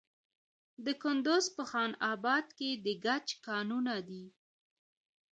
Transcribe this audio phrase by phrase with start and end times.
[0.85, 4.25] د کندز په خان اباد کې د ګچ کانونه دي.